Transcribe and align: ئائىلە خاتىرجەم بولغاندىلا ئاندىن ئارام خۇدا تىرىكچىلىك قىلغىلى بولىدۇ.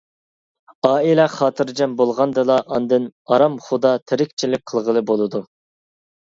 ئائىلە 0.87 1.25
خاتىرجەم 1.33 1.93
بولغاندىلا 1.99 2.55
ئاندىن 2.77 3.05
ئارام 3.35 3.59
خۇدا 3.67 3.93
تىرىكچىلىك 4.13 4.65
قىلغىلى 4.73 5.05
بولىدۇ. 5.13 5.45